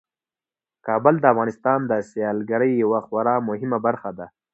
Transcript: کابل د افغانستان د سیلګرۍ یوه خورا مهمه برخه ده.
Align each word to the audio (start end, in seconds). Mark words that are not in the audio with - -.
کابل 0.87 1.15
د 1.19 1.25
افغانستان 1.33 1.79
د 1.85 1.93
سیلګرۍ 2.09 2.71
یوه 2.83 2.99
خورا 3.05 3.35
مهمه 3.49 3.77
برخه 3.85 4.09
ده. 4.17 4.25